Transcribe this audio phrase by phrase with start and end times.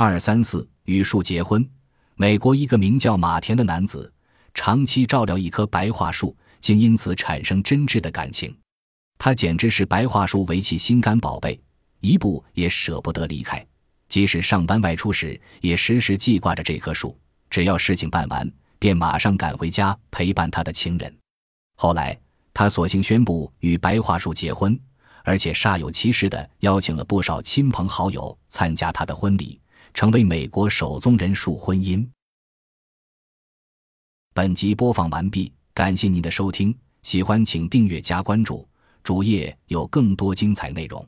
[0.00, 1.68] 二三四与树结婚。
[2.14, 4.12] 美国一个名叫马田的男子，
[4.54, 8.56] 长期照料一棵白桦树，竟因此产生真挚的感情。
[9.18, 11.60] 他简直是白桦树为其心肝宝贝，
[11.98, 13.66] 一步也舍不得离开。
[14.08, 17.18] 即使上班外出时，也时时记挂着这棵树。
[17.50, 21.12] 只要事情办完，便马上赶回家陪伴他的情人。
[21.74, 22.16] 后来，
[22.54, 24.78] 他索性宣布与白桦树结婚，
[25.24, 29.58] 而且煞有其事地邀请了不少亲朋好友参加他的婚礼。
[29.98, 32.08] 成为美国首宗人数婚姻。
[34.32, 38.64] 本集播放完毕，感谢您的收听，喜欢请订阅加关注，
[39.02, 41.04] 主页有更多精彩内容。